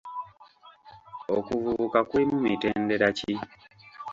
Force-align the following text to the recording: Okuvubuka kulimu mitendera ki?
Okuvubuka 1.37 1.99
kulimu 2.09 2.35
mitendera 2.45 3.07
ki? 3.17 3.33